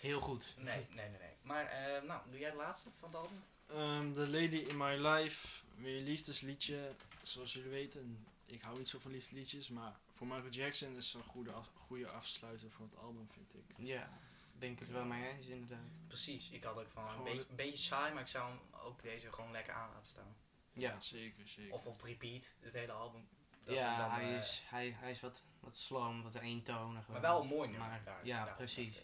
heel 0.00 0.20
goed. 0.20 0.54
Nee, 0.56 0.86
nee, 0.94 1.08
nee, 1.08 1.18
nee. 1.18 1.30
Maar, 1.42 1.66
eh, 1.66 2.02
nou, 2.02 2.20
doe 2.30 2.38
jij 2.40 2.50
de 2.50 2.56
laatste 2.56 2.88
van 2.98 3.08
het 3.08 3.18
album? 3.18 3.42
Ehm, 3.66 4.12
The 4.12 4.28
Lady 4.28 4.56
in 4.56 4.76
My 4.76 5.06
Life, 5.06 5.62
weer 5.76 5.96
een 5.98 6.04
liefdesliedje. 6.04 6.90
Zoals 7.22 7.52
jullie 7.52 7.70
weten, 7.70 8.26
ik 8.46 8.62
hou 8.62 8.78
niet 8.78 8.88
zo 8.88 8.98
van 8.98 9.10
liefdesliedjes, 9.10 9.68
maar 9.68 9.92
voor 10.14 10.26
Michael 10.26 10.48
Jackson 10.50 10.96
is 10.96 11.12
het 11.12 11.22
een 11.22 11.28
goede, 11.28 11.52
af- 11.52 11.70
goede 11.86 12.10
afsluiter 12.12 12.70
voor 12.70 12.86
het 12.90 12.96
album, 12.98 13.28
vind 13.30 13.54
ik. 13.54 13.64
Ja, 13.76 14.10
denk 14.58 14.78
het 14.78 14.90
wel 14.90 15.04
mee 15.04 15.28
eens 15.28 15.46
inderdaad. 15.46 15.86
Precies, 16.06 16.50
ik 16.50 16.64
had 16.64 16.76
ook 16.78 16.90
van 16.90 17.08
een 17.08 17.22
beetje, 17.24 17.38
de- 17.38 17.46
een 17.50 17.56
beetje 17.56 17.76
saai, 17.76 18.12
maar 18.12 18.22
ik 18.22 18.28
zou 18.28 18.48
hem 18.50 18.58
ook 18.84 19.02
deze 19.02 19.32
gewoon 19.32 19.50
lekker 19.50 19.74
aan 19.74 19.90
laten 19.94 20.10
staan. 20.10 20.36
Ja, 20.72 21.00
zeker, 21.00 21.48
zeker. 21.48 21.72
Of 21.74 21.86
op 21.86 22.02
repeat, 22.02 22.54
het 22.60 22.72
hele 22.72 22.92
album. 22.92 23.28
Dat 23.64 23.74
ja 23.74 23.98
dan, 23.98 24.10
hij, 24.10 24.30
eh, 24.32 24.38
is, 24.38 24.62
hij, 24.66 24.90
hij 24.98 25.10
is 25.10 25.20
wat, 25.20 25.42
wat 25.60 25.76
sloom, 25.76 26.22
wat 26.22 26.34
eentonig. 26.34 27.08
Maar 27.08 27.20
wel 27.20 27.44
mooi 27.44 27.68
nummer. 27.68 27.88
Maar, 27.88 28.00
daar- 28.04 28.26
ja, 28.26 28.44
daar- 28.44 28.56
precies. 28.56 28.96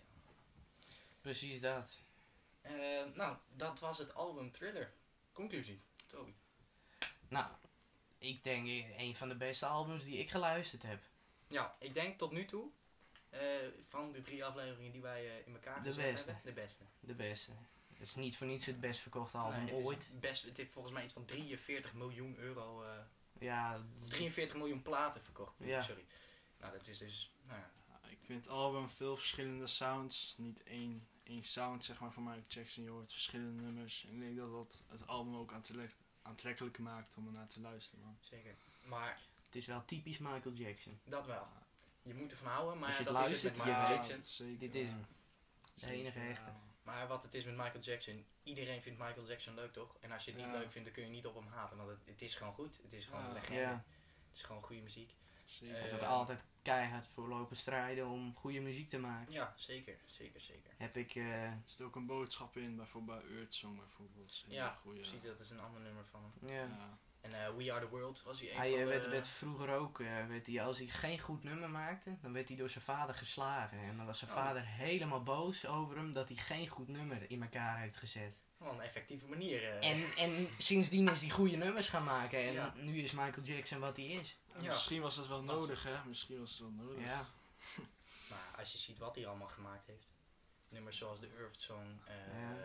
Precies 1.26 1.60
dat. 1.60 1.98
Eh, 2.60 2.72
nou, 3.14 3.36
dat 3.48 3.80
was 3.80 3.98
het 3.98 4.14
album 4.14 4.52
Thriller. 4.52 4.92
Conclusie, 5.32 5.80
Toby. 6.06 6.32
Nou, 7.28 7.46
ik 8.18 8.44
denk 8.44 8.66
een 8.96 9.16
van 9.16 9.28
de 9.28 9.36
beste 9.36 9.66
albums 9.66 10.04
die 10.04 10.18
ik 10.18 10.30
geluisterd 10.30 10.82
heb. 10.82 11.02
Ja, 11.48 11.76
ik 11.78 11.94
denk 11.94 12.18
tot 12.18 12.32
nu 12.32 12.44
toe, 12.44 12.70
eh, 13.30 13.40
van 13.88 14.12
de 14.12 14.20
drie 14.20 14.44
afleveringen 14.44 14.92
die 14.92 15.00
wij 15.02 15.26
eh, 15.26 15.46
in 15.46 15.52
elkaar 15.54 15.82
De 15.82 15.88
gezet 15.88 16.12
beste. 16.12 16.30
hebben, 16.30 16.54
de 16.54 16.60
beste. 16.60 16.84
De 17.00 17.14
beste. 17.14 17.52
Het 17.92 18.00
is 18.00 18.14
niet 18.14 18.36
voor 18.36 18.46
niets 18.46 18.66
het 18.66 18.80
best 18.80 19.00
verkochte 19.00 19.38
album 19.38 19.58
Nee, 19.58 19.68
het 19.70 19.78
is 19.78 19.84
ooit. 19.84 20.10
Best, 20.20 20.42
het 20.42 20.56
heeft 20.56 20.72
volgens 20.72 20.94
mij 20.94 21.04
iets 21.04 21.12
van 21.12 21.24
43 21.24 21.94
miljoen 21.94 22.36
euro, 22.36 22.82
eh, 22.82 22.90
Ja, 23.38 23.84
43 24.08 24.56
miljoen 24.56 24.82
platen 24.82 25.22
verkocht. 25.22 25.54
Ja. 25.58 25.82
Sorry. 25.82 26.04
Nou, 26.58 26.72
dat 26.72 26.86
is 26.86 26.98
dus, 26.98 27.32
nou 27.42 27.60
ja, 27.60 27.70
Ja, 27.88 28.08
ik 28.08 28.18
vind 28.24 28.44
het 28.44 28.54
album 28.54 28.88
veel 28.88 29.16
verschillende 29.16 29.66
sounds. 29.66 30.34
Niet 30.38 30.62
één, 30.62 31.08
één 31.28 31.42
sound 31.44 31.84
zeg 31.84 32.00
maar 32.00 32.12
van 32.12 32.22
Michael 32.22 32.44
Jackson. 32.48 32.84
Je 32.84 32.90
hoort 32.90 33.12
verschillende 33.12 33.62
nummers. 33.62 34.04
En 34.04 34.14
ik 34.14 34.20
denk 34.20 34.36
dat 34.36 34.50
dat 34.50 34.82
het 34.88 35.06
album 35.06 35.36
ook 35.36 35.52
aantrek 35.52 35.94
aantrekkelijk 36.22 36.78
maakt 36.78 37.16
om 37.16 37.26
ernaar 37.26 37.48
te 37.48 37.60
luisteren. 37.60 38.04
Man. 38.04 38.16
zeker. 38.20 38.54
Maar 38.84 39.20
het 39.46 39.54
is 39.54 39.66
wel 39.66 39.84
typisch 39.84 40.18
Michael 40.18 40.54
Jackson. 40.54 40.98
dat 41.04 41.26
wel. 41.26 41.46
Je 42.02 42.14
moet 42.14 42.30
ervan 42.32 42.48
houden, 42.52 42.78
maar 42.78 42.88
Als 42.88 42.98
je 42.98 43.04
ja, 43.04 43.10
dat 43.12 43.28
is 43.28 43.42
het 43.42 43.56
luistert, 43.56 43.56
met 43.56 43.66
je 43.66 43.72
Michael 43.72 43.96
Jackson. 43.96 44.22
zeker, 44.22 44.58
Dit 44.58 44.74
is 44.74 44.88
hem. 44.88 45.06
De 45.74 45.90
enige 45.92 46.20
echte. 46.20 46.50
Maar 46.82 47.06
wat 47.08 47.22
het 47.22 47.34
is 47.34 47.44
met 47.44 47.56
Michael 47.56 47.80
Jackson, 47.82 48.24
iedereen 48.42 48.82
vindt 48.82 48.98
Michael 48.98 49.26
Jackson 49.26 49.54
leuk 49.54 49.72
toch? 49.72 49.96
En 50.00 50.12
als 50.12 50.24
je 50.24 50.30
het 50.30 50.40
niet 50.40 50.50
Ja. 50.52 50.58
leuk 50.58 50.70
vindt, 50.70 50.84
dan 50.86 50.94
kun 50.96 51.04
je 51.04 51.10
niet 51.10 51.26
op 51.26 51.34
hem 51.34 51.46
haten. 51.46 51.76
Want 51.76 51.88
het, 51.88 51.98
het 52.04 52.22
is 52.22 52.34
gewoon 52.34 52.52
goed. 52.52 52.80
Het 52.82 52.92
is 52.92 53.04
gewoon 53.04 53.20
Ja. 53.20 53.26
een 53.28 53.32
legende. 53.34 53.60
Ja, 53.60 53.84
Het 54.28 54.36
is 54.36 54.42
gewoon 54.42 54.62
goede 54.62 54.82
muziek. 54.82 55.14
Zeker. 55.46 55.94
ook 55.94 56.00
altijd 56.02 56.44
keihard 56.62 57.06
voor 57.14 57.28
lopen 57.28 57.56
strijden 57.56 58.06
om 58.08 58.34
goede 58.36 58.60
muziek 58.60 58.88
te 58.88 58.98
maken. 58.98 59.32
Ja, 59.32 59.52
zeker. 59.56 59.96
Zeker, 60.06 60.40
zeker. 60.40 60.70
Heb 60.76 60.96
ik, 60.96 61.14
eh, 61.14 61.42
Er 61.42 61.62
zit 61.64 61.80
ook 61.86 61.96
een 61.96 62.06
boodschap 62.06 62.56
in, 62.56 62.76
bijvoorbeeld 62.76 63.22
bij 63.28 63.36
Earth 63.36 63.54
Song 63.54 63.76
bijvoorbeeld. 63.76 64.44
Ja, 64.48 64.72
goeie, 64.72 65.00
Precies, 65.00 65.22
dat 65.22 65.40
is 65.40 65.50
een 65.50 65.60
ander 65.60 65.80
nummer 65.80 66.04
van 66.06 66.22
hem. 66.40 66.48
ja. 66.50 66.62
ja. 66.62 66.98
En 67.20 67.32
eh, 67.32 67.56
We 67.56 67.72
Are 67.72 67.80
The 67.84 67.88
World 67.88 68.22
was 68.22 68.40
hij 68.40 68.50
een 68.50 68.56
Hij 68.56 68.70
van 68.70 68.78
eh, 68.78 68.84
de... 68.84 68.90
werd, 68.90 69.08
werd 69.08 69.28
vroeger 69.28 69.74
ook, 69.74 70.00
eh, 70.00 70.26
werd 70.26 70.46
hij, 70.46 70.62
als 70.62 70.78
hij 70.78 70.86
geen 70.86 71.18
goed 71.18 71.42
nummer 71.42 71.70
maakte, 71.70 72.16
dan 72.22 72.32
werd 72.32 72.48
hij 72.48 72.56
door 72.56 72.68
zijn 72.68 72.84
vader 72.84 73.14
geslagen. 73.14 73.78
En 73.78 73.96
dan 73.96 74.06
was 74.06 74.18
zijn 74.18 74.30
Oh. 74.30 74.36
vader 74.36 74.66
helemaal 74.66 75.22
boos 75.22 75.66
over 75.66 75.96
hem 75.96 76.12
dat 76.12 76.28
hij 76.28 76.36
geen 76.36 76.68
goed 76.68 76.88
nummer 76.88 77.30
in 77.30 77.42
elkaar 77.42 77.78
heeft 77.78 77.96
gezet. 77.96 78.36
Wel 78.58 78.72
een 78.72 78.80
effectieve 78.80 79.26
manier. 79.26 79.62
eh. 79.78 79.90
En, 79.90 80.04
en 80.16 80.48
sindsdien 80.58 81.08
is 81.08 81.20
hij 81.20 81.30
goede 81.30 81.56
nummers 81.56 81.88
gaan 81.88 82.04
maken. 82.04 82.38
En 82.38 82.52
Ja. 82.52 82.72
nu 82.76 82.98
is 82.98 83.12
Michael 83.12 83.42
Jackson 83.46 83.78
wat 83.80 83.96
hij 83.96 84.06
is. 84.06 84.36
Ja. 84.58 84.62
Misschien 84.66 85.00
was 85.00 85.16
dat 85.16 85.26
wel 85.28 85.44
Dat- 85.44 85.54
nodig, 85.56 85.82
hè? 85.82 86.04
Misschien 86.04 86.40
was 86.40 86.50
het 86.50 86.60
wel 86.60 86.70
nodig. 86.86 87.04
Ja, 87.04 87.24
Maar 88.30 88.54
als 88.58 88.72
je 88.72 88.78
ziet 88.78 88.98
wat 88.98 89.14
hij 89.14 89.26
allemaal 89.26 89.48
gemaakt 89.48 89.86
heeft. 89.86 90.06
Nummers 90.68 90.96
zoals 90.98 91.20
de 91.20 91.28
Earth 91.38 91.60
Song. 91.60 92.00
eh, 92.06 92.14
Ja. 92.40 92.56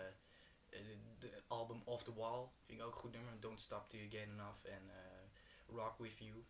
eh, 0.70 0.80
de 1.20 1.42
album 1.48 1.82
Off 1.86 2.04
The 2.04 2.14
Wall. 2.14 2.48
Vind 2.66 2.80
ik 2.80 2.86
ook 2.86 2.94
een 2.94 3.00
goed 3.00 3.12
nummer. 3.12 3.40
Don't 3.40 3.62
Stop 3.62 3.90
Till 3.90 4.00
You 4.08 4.12
Get 4.12 4.22
Enough. 4.34 4.66
En 4.66 4.90
eh, 4.90 5.76
Rock 5.76 5.98
With 5.98 6.18
You. 6.18 6.46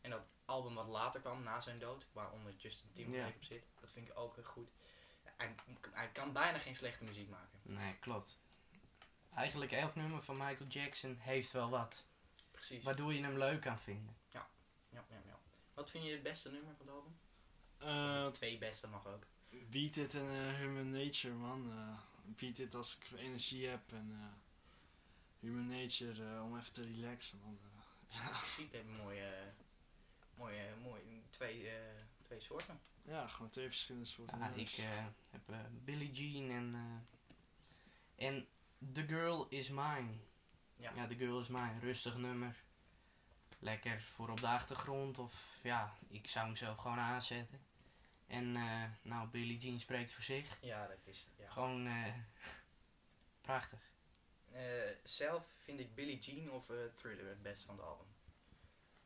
En 0.00 0.10
dat 0.10 0.20
album 0.44 0.74
wat 0.74 0.86
later 0.86 1.20
kwam, 1.20 1.42
na 1.42 1.60
zijn 1.60 1.78
dood. 1.78 2.08
Waaronder 2.12 2.54
Justin 2.56 2.92
Timberlake 2.92 3.30
Ja. 3.30 3.36
op 3.36 3.44
zit. 3.44 3.66
Dat 3.80 3.92
vind 3.92 4.08
ik 4.08 4.18
ook 4.18 4.36
goed. 4.44 4.70
Hij, 5.36 5.54
hij 5.92 6.08
kan 6.08 6.32
bijna 6.32 6.58
geen 6.58 6.76
slechte 6.76 7.04
muziek 7.04 7.28
maken. 7.28 7.58
nee, 7.62 7.94
klopt. 7.98 8.38
Eigenlijk 9.34 9.72
elk 9.72 9.94
nummer 9.94 10.22
van 10.22 10.36
Michael 10.36 10.68
Jackson 10.68 11.16
heeft 11.18 11.52
wel 11.52 11.70
wat. 11.70 12.04
Precies. 12.50 12.84
Waardoor 12.84 13.14
je 13.14 13.22
hem 13.22 13.38
leuk 13.38 13.60
kan 13.60 13.78
vinden. 13.78 14.16
Ja, 14.28 14.46
ja, 14.90 15.04
ja. 15.26 15.38
Wat 15.74 15.90
vind 15.90 16.04
je 16.04 16.10
het 16.12 16.22
beste 16.22 16.50
nummer 16.50 16.74
van 16.76 16.86
het 16.86 16.94
album? 16.96 17.18
Eh, 17.78 18.26
Twee 18.32 18.58
beste 18.58 18.88
mag 18.88 19.06
ook. 19.06 19.26
Beat 19.70 19.96
It 19.96 20.14
en 20.14 20.28
eh, 20.28 20.54
Human 20.54 20.90
Nature, 20.90 21.34
man. 21.34 21.70
Eh, 21.72 21.98
beat 22.24 22.58
It 22.58 22.74
als 22.74 22.96
ik 22.98 23.18
energie 23.18 23.66
heb 23.66 23.92
en 23.92 24.10
eh, 24.20 24.26
Human 25.40 25.66
Nature 25.66 26.34
eh, 26.34 26.44
om 26.44 26.58
even 26.58 26.72
te 26.72 26.82
relaxen, 26.82 27.38
man. 27.44 27.58
Eh, 27.62 28.16
ja. 28.16 28.40
Muziek 28.40 28.72
heeft 28.72 29.02
mooie, 29.02 29.52
mooie, 30.34 30.74
mooie 30.82 31.02
twee, 31.30 31.68
eh, 31.68 32.02
twee 32.20 32.40
soorten. 32.40 32.80
ja, 33.06 33.26
gewoon 33.28 33.50
twee 33.50 33.66
verschillende 33.66 34.06
soorten 34.06 34.38
Ja, 34.38 34.46
nummers. 34.48 34.78
ik 34.78 34.84
eh, 34.84 35.04
heb 35.30 35.48
eh, 35.50 35.58
Billie 35.84 36.12
Jean 36.12 36.50
en, 36.50 36.74
eh, 36.74 38.26
en 38.26 38.46
The 38.92 39.06
Girl 39.06 39.46
Is 39.48 39.68
Mine. 39.68 40.12
Ja. 40.76 40.92
Ja, 40.94 41.06
The 41.06 41.16
Girl 41.16 41.40
Is 41.40 41.48
Mine. 41.48 41.78
Rustig 41.80 42.16
nummer. 42.16 42.56
Lekker 43.58 44.02
voor 44.02 44.28
op 44.28 44.40
de 44.40 44.46
achtergrond. 44.46 45.18
Of 45.18 45.58
ja, 45.62 45.94
ik 46.08 46.28
zou 46.28 46.46
hem 46.46 46.56
zelf 46.56 46.78
gewoon 46.78 46.98
aanzetten. 46.98 47.60
En 48.26 48.56
eh, 48.56 48.84
nou, 49.02 49.28
Billie 49.28 49.58
Jean 49.58 49.78
spreekt 49.78 50.12
voor 50.12 50.22
zich. 50.22 50.56
Ja, 50.60 50.86
dat 50.86 50.98
is. 51.04 51.28
Ja. 51.38 51.48
Gewoon 51.48 51.86
eh, 51.86 52.14
prachtig. 53.40 53.92
Eh, 54.52 54.62
zelf 55.02 55.46
vind 55.62 55.80
ik 55.80 55.94
Billie 55.94 56.18
Jean 56.18 56.50
of 56.50 56.70
Thriller 56.94 57.28
het 57.28 57.42
best 57.42 57.62
van 57.62 57.76
het 57.76 57.84
album. 57.84 58.06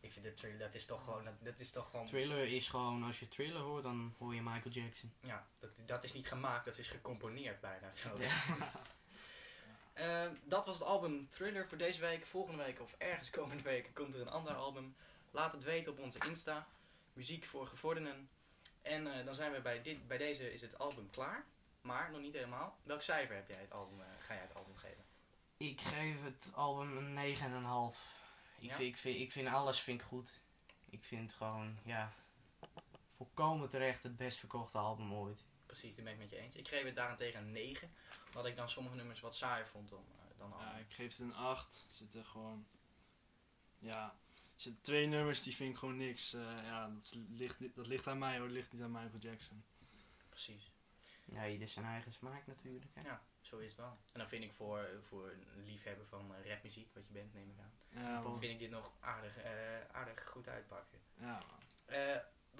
Ik 0.00 0.12
vind 0.12 0.24
de 0.24 0.34
Thriller, 0.34 0.58
dat 0.58 0.74
is 0.74 0.86
toch 0.86 1.04
gewoon, 1.04 1.24
dat, 1.24 1.34
dat 1.40 1.60
is 1.60 1.70
toch 1.70 1.90
gewoon, 1.90 2.06
Thriller 2.06 2.52
is 2.52 2.68
gewoon, 2.68 3.02
als 3.02 3.20
je 3.20 3.28
Thriller 3.28 3.60
hoort, 3.60 3.82
dan 3.82 4.14
hoor 4.18 4.34
je 4.34 4.42
Michael 4.42 4.74
Jackson. 4.74 5.12
ja, 5.20 5.46
dat, 5.58 5.70
dat 5.86 6.04
is 6.04 6.12
niet 6.12 6.28
gemaakt, 6.28 6.64
dat 6.64 6.78
is 6.78 6.88
gecomponeerd 6.88 7.60
bijna. 7.60 7.92
Zo. 7.92 8.18
Ja. 8.20 8.32
Eh, 9.94 10.26
dat 10.44 10.66
was 10.66 10.78
het 10.78 10.88
album 10.88 11.28
Thriller 11.28 11.66
voor 11.66 11.78
deze 11.78 12.00
week. 12.00 12.26
Volgende 12.26 12.62
week 12.64 12.80
of 12.80 12.94
ergens 12.98 13.30
komende 13.40 13.62
week 13.62 13.90
komt 13.94 14.14
er 14.14 14.20
een 14.20 14.28
ander 14.28 14.54
album. 14.54 14.96
Laat 15.30 15.52
het 15.52 15.62
weten 15.64 15.92
op 15.92 15.98
onze 15.98 16.18
Insta. 16.26 16.66
Muziek 17.12 17.44
voor 17.44 17.66
gevorderden. 17.66 18.28
En 18.82 19.18
eh, 19.18 19.24
dan 19.24 19.34
zijn 19.34 19.52
we 19.52 19.60
bij, 19.60 19.82
dit, 19.82 20.06
bij 20.08 20.18
deze 20.18 20.52
is 20.52 20.60
het 20.60 20.78
album 20.78 21.10
klaar. 21.10 21.44
Maar 21.80 22.10
nog 22.10 22.20
niet 22.20 22.34
helemaal. 22.34 22.78
Welk 22.82 23.02
cijfer 23.02 23.34
heb 23.36 23.48
jij 23.48 23.60
het 23.60 23.72
album, 23.72 24.00
eh, 24.00 24.06
ga 24.18 24.34
jij 24.34 24.42
het 24.42 24.54
album 24.54 24.76
geven? 24.76 25.04
Ik 25.56 25.80
geef 25.80 26.22
het 26.24 26.50
album 26.54 26.96
een 26.96 27.14
9,5. 27.14 28.22
Ik, 28.58 28.68
Ja? 28.68 28.74
vind, 28.74 28.88
ik, 28.88 28.96
vind, 28.96 29.18
ik 29.20 29.32
vind 29.32 29.48
alles 29.48 29.80
vind 29.80 30.00
ik 30.00 30.06
goed. 30.06 30.30
ik 30.90 31.04
vind 31.04 31.34
gewoon, 31.34 31.78
ja, 31.84 32.12
volkomen 33.16 33.68
terecht 33.68 34.02
het 34.02 34.16
best 34.16 34.38
verkochte 34.38 34.78
album 34.78 35.12
ooit. 35.12 35.44
Precies, 35.66 35.94
daar 35.94 36.04
ben 36.04 36.12
ik 36.12 36.18
met 36.18 36.30
je 36.30 36.36
eens. 36.36 36.54
Ik 36.56 36.68
geef 36.68 36.84
het 36.84 36.94
daarentegen 36.96 37.40
een 37.40 37.52
9. 37.52 37.92
Omdat 38.26 38.46
ik 38.46 38.56
dan 38.56 38.68
sommige 38.70 38.96
nummers 38.96 39.20
wat 39.20 39.34
saaier 39.36 39.68
vond 39.68 39.88
dan, 39.88 40.04
eh, 40.12 40.38
dan 40.38 40.52
andere. 40.52 40.70
Ja, 40.70 40.76
ik 40.76 40.92
geef 40.92 41.10
het 41.10 41.18
een 41.18 41.34
8. 41.34 41.84
Er 41.88 41.94
zitten 41.94 42.24
gewoon. 42.24 42.66
Ja, 43.78 44.04
er 44.54 44.60
zitten 44.60 44.82
twee 44.82 45.06
nummers 45.06 45.42
die 45.42 45.54
vind 45.56 45.70
ik 45.70 45.76
gewoon 45.78 45.96
niks. 45.96 46.32
Eh, 46.34 46.40
ja, 46.62 46.88
dat 46.88 47.14
ligt, 47.28 47.60
niet- 47.60 47.74
dat 47.74 47.86
ligt 47.86 48.06
aan 48.06 48.18
mij 48.18 48.36
hoor, 48.38 48.46
dat 48.46 48.56
ligt 48.56 48.72
niet 48.72 48.82
aan 48.82 48.90
Michael 48.90 49.18
Jackson. 49.18 49.64
Precies. 50.28 50.72
Ja, 51.24 51.46
ieder 51.46 51.68
zijn 51.68 51.84
eigen 51.84 52.12
smaak 52.12 52.46
natuurlijk. 52.46 52.84
Hè. 52.94 53.02
Ja, 53.02 53.22
zo 53.40 53.58
is 53.58 53.68
het 53.68 53.76
wel. 53.76 53.98
En 54.12 54.18
dan 54.18 54.28
vind 54.28 54.44
ik 54.44 54.52
voor, 54.52 54.88
voor 55.02 55.30
een 55.56 55.64
liefhebber 55.64 56.06
van 56.06 56.34
eh, 56.34 56.50
rapmuziek, 56.50 56.94
wat 56.94 57.06
je 57.06 57.12
bent, 57.12 57.34
neem 57.34 57.50
ik 57.50 57.58
aan. 57.58 57.72
Ja, 58.02 58.20
man. 58.20 58.38
Vind 58.38 58.52
ik 58.52 58.58
dit 58.58 58.70
nog 58.70 58.90
aardig, 59.00 59.36
eh, 59.36 59.50
aardig 59.92 60.28
goed 60.28 60.48
uitpakken. 60.48 60.98
Ja, 61.14 61.42
man. 61.48 61.62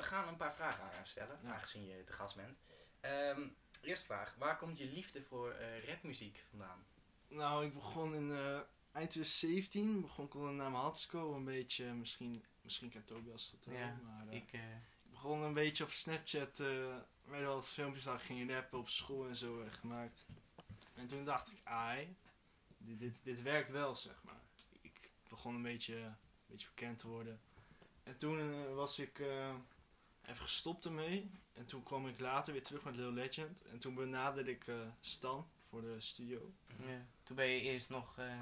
Eh, 0.05 0.11
we 0.11 0.17
gaan 0.17 0.29
een 0.29 0.37
paar 0.37 0.55
vragen 0.55 0.85
aan 0.85 0.91
jou 0.95 1.07
stellen, 1.07 1.39
Ja. 1.43 1.53
aangezien 1.53 1.87
je 1.87 2.05
te 2.05 2.13
gast 2.13 2.37
bent. 2.37 2.59
Ehm, 3.01 3.49
eerste 3.83 4.05
vraag, 4.05 4.35
waar 4.39 4.57
komt 4.59 4.79
je 4.79 4.85
liefde 4.87 5.23
voor 5.23 5.51
eh, 5.51 5.89
rapmuziek 5.89 6.45
vandaan? 6.51 6.85
Nou, 7.29 7.65
ik 7.67 7.73
begon 7.75 8.15
in 8.15 8.31
eh, 8.33 8.55
eind 8.93 9.11
2017. 9.11 10.01
Begon 10.01 10.27
ik 10.27 10.35
al 10.35 10.41
naar 10.41 10.71
mijn 10.71 10.83
Hatsco 10.83 11.35
een 11.35 11.45
beetje. 11.45 11.85
Misschien, 11.93 12.45
misschien 12.61 12.91
kent 12.91 13.07
Tobias 13.07 13.51
dat 13.51 13.65
wel. 13.65 13.77
Ja, 13.79 13.99
maar, 14.05 14.29
eh, 14.29 14.37
Ik, 14.37 14.53
eh, 14.53 14.61
Ik 15.05 15.11
begon 15.11 15.41
een 15.43 15.55
beetje 15.55 15.85
op 15.85 15.91
Snapchat, 15.91 16.61
eh 16.61 16.97
werden 17.25 17.49
al 17.49 17.55
wat 17.55 17.69
filmpjes 17.69 18.05
dat 18.05 18.15
ik 18.15 18.21
ging 18.21 18.51
rappen 18.51 18.79
op 18.79 18.89
school 18.89 19.27
en 19.29 19.37
zo 19.37 19.61
eh, 19.63 19.73
gemaakt. 19.73 20.27
En 20.95 21.07
toen 21.07 21.25
dacht 21.25 21.49
ik, 21.53 21.61
ai, 21.65 22.17
dit, 22.79 22.99
dit, 22.99 23.21
dit 23.25 23.43
werkt 23.43 23.71
wel, 23.71 23.95
zeg 23.95 24.23
maar. 24.23 24.41
Ik 24.81 25.11
begon 25.29 25.55
een 25.55 25.63
beetje, 25.63 25.97
een 25.97 26.17
beetje 26.47 26.67
bekend 26.69 26.99
te 26.99 27.09
worden. 27.09 27.41
En 28.03 28.17
toen 28.17 28.41
eh, 28.41 28.75
was 28.75 28.99
ik 28.99 29.19
eh, 29.19 29.55
even 30.27 30.43
gestopt 30.43 30.85
ermee. 30.85 31.31
En 31.53 31.67
toen 31.67 31.83
kwam 31.83 32.09
ik 32.09 32.21
later 32.21 32.53
weer 32.53 32.63
terug 32.63 32.85
met 32.85 32.97
Lil 32.97 33.13
Legend. 33.13 33.63
En 33.63 33.79
toen 33.79 33.95
benaderde 33.95 34.51
ik 34.51 34.67
eh, 34.67 34.75
Stan 35.01 35.49
voor 35.69 35.81
de 35.81 36.01
studio. 36.01 36.53
ja. 36.67 37.07
Toen 37.23 37.37
ben 37.37 37.47
je 37.47 37.61
eerst 37.61 37.89
nog 37.89 38.19
eh, 38.19 38.41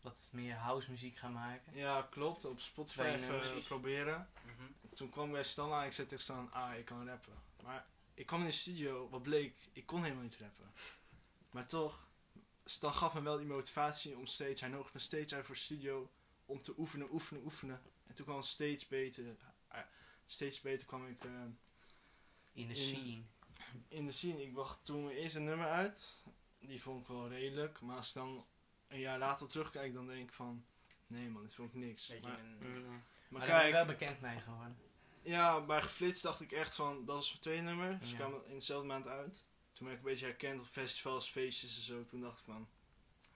wat 0.00 0.28
meer 0.32 0.54
house 0.54 0.90
muziek 0.90 1.16
gaan 1.16 1.32
maken. 1.32 1.74
Ja, 1.74 2.08
klopt. 2.10 2.44
Op 2.44 2.60
Spotify 2.60 3.00
even 3.00 3.62
proberen. 3.62 4.28
Mhm. 4.44 4.94
Toen 4.94 5.10
kwam 5.10 5.26
ik 5.26 5.32
bij 5.32 5.44
Stan 5.44 5.72
aan, 5.72 5.84
ik 5.84 5.92
zei 5.92 6.06
tegen 6.06 6.24
Stan, 6.24 6.52
ah, 6.52 6.78
ik 6.78 6.84
kan 6.84 7.06
rappen. 7.08 7.32
Maar 7.62 7.86
ik 8.14 8.26
kwam 8.26 8.40
in 8.40 8.46
de 8.46 8.52
studio, 8.52 9.08
wat 9.08 9.22
bleek, 9.22 9.56
ik 9.72 9.86
kon 9.86 10.02
helemaal 10.02 10.22
niet 10.22 10.36
rappen. 10.36 10.72
Maar 11.50 11.66
toch, 11.66 12.06
Stan 12.64 12.94
gaf 12.94 13.14
me 13.14 13.22
wel 13.22 13.36
die 13.36 13.46
motivatie 13.46 14.16
om 14.16 14.26
steeds, 14.26 14.60
hij 14.60 14.70
nodigde 14.70 14.92
me 14.94 15.00
steeds 15.00 15.34
uit 15.34 15.46
voor 15.46 15.56
studio 15.56 16.10
om 16.46 16.62
te 16.62 16.74
oefenen, 16.78 17.12
oefenen, 17.12 17.42
oefenen. 17.44 17.82
En 18.06 18.14
toen 18.14 18.24
kwam 18.24 18.36
het 18.36 18.46
steeds 18.46 18.88
beter, 18.88 19.36
steeds 20.32 20.60
beter 20.60 20.86
kwam 20.86 21.06
ik 21.06 21.24
eh, 21.24 21.30
In 22.52 22.68
de 22.68 22.74
scene. 22.74 23.22
in 23.88 24.06
de 24.06 24.12
scene. 24.12 24.42
Ik 24.42 24.52
bracht 24.52 24.84
toen 24.84 25.04
mijn 25.04 25.16
eerste 25.16 25.40
nummer 25.40 25.66
uit, 25.66 26.16
die 26.58 26.82
vond 26.82 27.00
ik 27.02 27.06
wel 27.06 27.28
redelijk. 27.28 27.80
Maar 27.80 27.96
als 27.96 28.08
ik 28.08 28.14
dan 28.14 28.46
een 28.88 28.98
jaar 28.98 29.18
later 29.18 29.48
terugkijk, 29.48 29.94
dan 29.94 30.06
denk 30.06 30.28
ik 30.28 30.34
van, 30.34 30.64
nee 31.06 31.28
man, 31.28 31.42
dit 31.42 31.54
vond 31.54 31.68
ik 31.68 31.74
niks. 31.80 32.06
Beetje 32.06 32.28
Maar, 32.28 32.38
een- 32.38 32.56
Mm, 32.58 32.82
maar 32.88 33.02
Maar 33.28 33.40
ben 33.40 33.48
kijk, 33.50 33.72
wel 33.72 33.84
bekend 33.86 34.20
mee 34.20 34.40
geworden. 34.40 34.76
Ja, 35.22 35.60
bij 35.64 35.82
Geflitst 35.82 36.22
dacht 36.22 36.40
ik 36.40 36.52
echt 36.52 36.74
van, 36.74 37.04
dat 37.04 37.22
is 37.22 37.28
mijn 37.28 37.40
tweede 37.40 37.62
nummer. 37.62 37.98
Ze 38.04 38.10
Ja. 38.10 38.16
kwamen 38.16 38.46
in 38.46 38.54
dezelfde 38.54 38.86
maand 38.86 39.06
uit. 39.08 39.46
Toen 39.72 39.86
ben 39.86 39.92
ik 39.96 40.02
een 40.02 40.08
beetje 40.10 40.26
herkend 40.26 40.60
op 40.60 40.66
festivals, 40.66 41.28
feestjes 41.30 41.76
en 41.76 41.82
zo. 41.82 42.04
Toen 42.04 42.20
dacht 42.20 42.38
ik 42.38 42.44
van, 42.44 42.68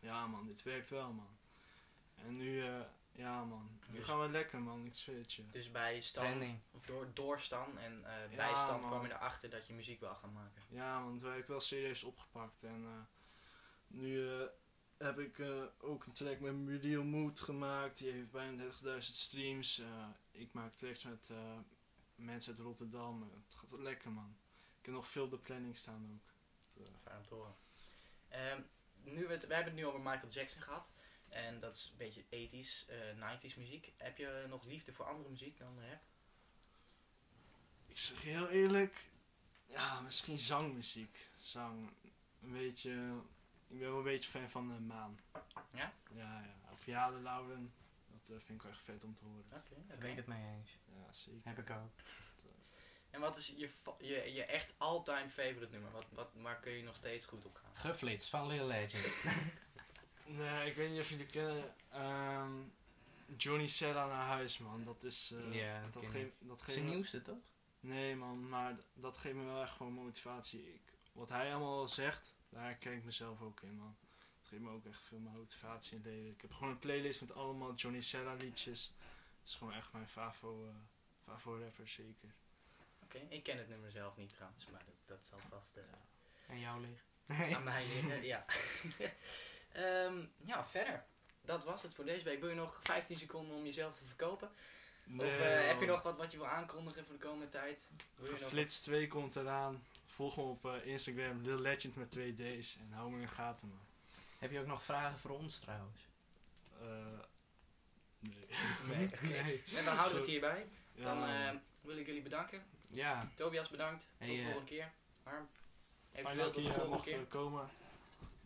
ja 0.00 0.26
man, 0.26 0.46
dit 0.46 0.62
werkt 0.62 0.88
wel 0.88 1.12
man. 1.12 1.36
En 2.14 2.36
nu, 2.36 2.62
eh, 2.62 2.80
ja 3.16 3.44
man, 3.44 3.78
nu 3.88 3.96
Dus- 3.98 4.06
gaan 4.06 4.20
we 4.20 4.28
lekker 4.28 4.60
man, 4.60 4.86
ik 4.86 4.94
zweer 4.94 5.24
je. 5.26 5.50
Dus 5.50 5.70
bij 5.70 6.00
Stan, 6.00 6.60
door, 6.86 7.10
door 7.14 7.40
Stan 7.40 7.78
en 7.78 8.04
eh 8.04 8.30
Ja, 8.30 8.36
bij 8.36 8.48
Stan 8.54 8.80
man. 8.80 8.90
kwam 8.90 9.06
je 9.06 9.12
erachter 9.12 9.50
dat 9.50 9.66
je 9.66 9.72
muziek 9.72 10.00
wil 10.00 10.14
gaan 10.14 10.32
maken. 10.32 10.62
Ja 10.68 11.00
man, 11.00 11.18
toen 11.18 11.30
heb 11.30 11.38
ik 11.40 11.46
wel 11.46 11.60
serieus 11.60 12.04
opgepakt. 12.04 12.62
En 12.62 12.84
eh, 12.84 13.00
nu 13.86 14.30
eh, 14.40 14.46
heb 14.98 15.18
ik 15.18 15.38
eh, 15.38 15.62
ook 15.78 16.04
een 16.06 16.12
track 16.12 16.40
met 16.40 16.54
Muriel 16.54 17.04
Mood 17.04 17.40
gemaakt. 17.40 17.98
Die 17.98 18.10
heeft 18.10 18.30
bijna 18.30 18.64
30.000 18.64 18.98
streams. 18.98 19.78
Eh, 19.78 20.06
ik 20.30 20.52
maak 20.52 20.76
tracks 20.76 21.02
met 21.02 21.28
eh, 21.30 21.58
mensen 22.14 22.52
uit 22.56 22.62
Rotterdam. 22.62 23.22
Eh, 23.22 23.28
het 23.46 23.54
gaat 23.54 23.70
wel 23.70 23.80
lekker 23.82 24.10
man. 24.12 24.36
Ik 24.78 24.84
heb 24.86 24.94
nog 24.94 25.08
veel 25.08 25.24
op 25.24 25.30
de 25.30 25.38
planning 25.38 25.76
staan 25.76 26.08
ook. 26.14 26.32
Het, 26.60 26.76
eh, 26.86 26.92
Fijn 27.02 27.18
om 27.18 27.24
te 27.26 27.34
horen. 27.34 27.54
Ehm, 28.28 28.60
nu 29.02 29.26
we, 29.26 29.32
het, 29.32 29.46
we 29.46 29.54
hebben 29.54 29.72
het 29.72 29.82
nu 29.82 29.86
over 29.86 30.00
Michael 30.00 30.28
Jackson 30.32 30.62
gehad. 30.62 30.90
En 31.28 31.60
dat 31.60 31.76
is 31.76 31.88
een 31.90 31.96
beetje 31.96 32.22
80s, 32.24 32.88
eh 32.88 32.96
90s 33.38 33.56
muziek. 33.56 33.92
Heb 33.96 34.16
je 34.18 34.44
nog 34.48 34.64
liefde 34.64 34.92
voor 34.92 35.06
andere 35.06 35.28
muziek 35.30 35.58
dan 35.58 35.78
rap? 35.88 36.00
Ik 37.86 37.96
zeg 37.98 38.22
je 38.22 38.28
heel 38.28 38.48
eerlijk, 38.48 39.10
ja, 39.66 40.00
misschien 40.00 40.38
zangmuziek. 40.38 41.28
Zang, 41.38 41.90
een 42.42 42.52
beetje, 42.52 42.92
ik 43.68 43.78
ben 43.78 43.88
wel 43.88 43.96
een 43.98 44.02
beetje 44.04 44.30
fan 44.30 44.48
van 44.48 44.68
de 44.68 44.80
Maan. 44.80 45.18
Ja? 45.74 45.92
Ja, 46.14 46.40
ja. 46.40 46.54
Of 46.72 46.86
Ja, 46.86 47.10
de 47.10 47.20
Lauren, 47.20 47.72
dat 48.06 48.20
eh, 48.36 48.44
vind 48.44 48.58
ik 48.58 48.62
wel 48.62 48.72
echt 48.72 48.80
vet 48.84 49.04
om 49.04 49.14
te 49.14 49.24
horen. 49.24 49.44
Oké. 49.54 49.74
Daar 49.86 49.98
ben 49.98 50.10
ik 50.10 50.16
het 50.16 50.26
mee 50.26 50.44
eens. 50.58 50.70
Ja, 50.84 51.12
zeker. 51.12 51.40
Heb 51.44 51.58
ik 51.58 51.70
ook. 51.70 51.90
Eh, 51.96 52.50
En 53.10 53.20
wat 53.20 53.36
is 53.36 53.46
je, 53.46 53.70
je, 53.98 54.32
je 54.32 54.44
echt 54.44 54.74
all-time 54.78 55.28
favorite 55.28 55.72
nummer? 55.72 55.90
Wat, 55.90 56.06
wat, 56.10 56.30
waar 56.34 56.60
kun 56.60 56.72
je 56.72 56.82
nog 56.82 56.96
steeds 56.96 57.24
goed 57.24 57.44
op 57.44 57.54
gaan? 57.56 57.76
Geflitst 57.76 58.28
van 58.28 58.46
Lil 58.46 58.66
Legend. 58.66 59.04
nee, 60.26 60.70
ik 60.70 60.76
weet 60.76 60.90
niet 60.90 61.00
of 61.00 61.08
jullie 61.08 61.26
kennen. 61.26 61.74
ehm, 61.90 62.52
Johnny 63.36 63.66
Sella 63.66 64.06
naar 64.06 64.26
huis, 64.26 64.58
man. 64.58 64.84
Dat 64.84 65.02
is. 65.02 65.30
eh, 65.34 65.54
Ja, 65.54 65.80
dat 65.82 65.92
dat 65.92 66.02
ken 66.02 66.10
geeft, 66.12 66.30
dat 66.38 66.58
geeft 66.62 66.72
Zijn 66.72 66.84
me- 66.84 66.90
nieuwste 66.90 67.22
toch? 67.22 67.36
Nee, 67.80 68.16
man, 68.16 68.48
maar 68.48 68.76
dat 68.94 69.16
geeft 69.18 69.34
me 69.34 69.44
wel 69.44 69.62
echt 69.62 69.72
gewoon 69.76 69.92
motivatie. 69.92 70.74
Ik, 70.74 70.80
wat 71.12 71.28
hij 71.28 71.54
allemaal 71.54 71.88
zegt, 71.88 72.34
daar 72.48 72.64
herken 72.64 72.92
ik 72.92 73.04
mezelf 73.04 73.40
ook 73.40 73.60
in, 73.60 73.76
man. 73.76 73.96
Het 74.38 74.48
geeft 74.48 74.62
me 74.62 74.70
ook 74.70 74.86
echt 74.86 75.00
veel 75.00 75.18
motivatie 75.18 75.96
in 75.96 76.02
het 76.02 76.12
leven. 76.12 76.30
Ik 76.30 76.40
heb 76.40 76.52
gewoon 76.52 76.70
een 76.72 76.78
playlist 76.78 77.20
met 77.20 77.34
allemaal 77.34 77.74
Johnny 77.74 78.00
Sella 78.00 78.34
liedjes. 78.34 78.92
Het 79.40 79.48
is 79.48 79.54
gewoon 79.54 79.72
echt 79.72 79.92
mijn 79.92 80.08
favo, 80.08 80.66
eh 80.66 80.74
favo 81.24 81.58
rapper, 81.58 81.88
zeker. 81.88 82.34
Oké, 83.02 83.18
ik 83.28 83.42
ken 83.42 83.58
het 83.58 83.68
nummer 83.68 83.90
zelf 83.90 84.16
niet 84.16 84.30
trouwens, 84.34 84.66
maar 84.66 84.82
dat, 84.84 84.94
dat 85.18 85.26
zal 85.30 85.38
vast 85.48 85.76
eh, 85.76 85.82
En 86.46 86.60
jou 86.60 86.80
liggen. 86.80 87.56
aan 87.56 87.64
mij 87.64 87.84
liggen. 87.86 88.22
ja. 88.32 88.44
Ehm, 89.76 90.24
ja, 90.44 90.66
verder. 90.66 91.04
Dat 91.44 91.64
was 91.64 91.82
het 91.82 91.94
voor 91.94 92.04
deze 92.04 92.24
week. 92.24 92.40
Wil 92.40 92.48
je 92.48 92.54
nog 92.54 92.80
15 92.82 93.18
seconden 93.18 93.56
om 93.56 93.64
jezelf 93.64 93.96
te 93.96 94.04
verkopen? 94.04 94.50
of 95.18 95.24
eh, 95.24 95.66
heb 95.66 95.80
je 95.80 95.86
nog 95.86 96.02
wat 96.02 96.16
wat 96.16 96.32
je 96.32 96.36
wil 96.38 96.46
aankondigen 96.46 97.04
voor 97.04 97.14
de 97.14 97.20
komende 97.26 97.48
tijd? 97.48 97.90
Flits 98.36 98.80
2 98.80 99.08
komt 99.08 99.36
eraan. 99.36 99.84
Volg 100.06 100.36
me 100.36 100.42
op 100.42 100.66
eh, 100.66 100.86
Instagram, 100.86 101.42
Lil 101.42 101.60
Legend 101.60 101.96
met 101.96 102.10
2 102.10 102.34
D's. 102.34 102.76
En 102.76 102.92
hou 102.92 103.10
me 103.10 103.14
in 103.16 103.22
de 103.22 103.28
gaten, 103.28 103.68
man. 103.68 103.80
Heb 104.38 104.50
je 104.50 104.60
ook 104.60 104.66
nog 104.66 104.82
vragen 104.82 105.18
voor 105.18 105.30
ons 105.30 105.58
trouwens? 105.58 106.00
Eh, 106.80 106.86
nee. 108.18 108.46
Nee. 108.96 109.10
Nee. 109.42 109.62
En 109.76 109.84
dan 109.84 109.94
houden 109.94 110.12
we 110.12 110.18
het 110.18 110.28
hierbij. 110.30 110.66
Ja, 110.92 111.04
Dan 111.04 111.28
eh, 111.28 111.50
wil 111.80 111.96
ik 111.96 112.06
jullie 112.06 112.22
bedanken. 112.22 112.64
Ja, 112.90 113.28
Tobias 113.34 113.68
bedankt. 113.68 114.08
Hey, 114.18 114.28
Tot 114.28 114.36
de 114.36 114.42
volgende 114.42 114.66
keer. 114.68 114.92
Harm. 115.22 115.48
Fijn 116.12 116.24
Eventueel 116.24 116.44
dat 116.44 116.52
tot 116.52 116.54
de 116.54 116.60
hier 116.60 116.70
volgende 116.70 116.96
mocht 116.96 117.08
keer. 117.08 117.24
komen. 117.24 117.68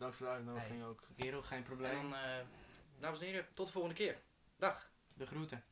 Dank 0.01 0.13
voor 0.13 0.25
de 0.25 0.31
uitnodiging 0.31 0.83
ook. 0.83 1.01
kerel, 1.15 1.41
geen 1.43 1.57
En 1.57 1.63
probleem. 1.63 2.09
dan, 2.09 2.15
eh, 2.19 2.45
dames 2.99 3.19
en 3.19 3.25
heren, 3.25 3.47
tot 3.53 3.65
de 3.65 3.71
volgende 3.71 3.95
keer. 3.95 4.21
Dag. 4.57 4.89
De 5.13 5.25
groeten. 5.25 5.63